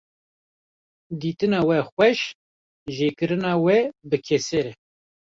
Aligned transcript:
Dîtina 1.19 1.59
wê 1.67 1.79
xweş, 1.89 2.19
jêkirina 2.95 3.53
wê 3.63 3.79
bi 4.09 4.17
keser 4.25 4.65
e 4.71 4.73